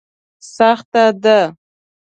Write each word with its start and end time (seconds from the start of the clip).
سخته 0.55 1.03
ده. 1.23 1.39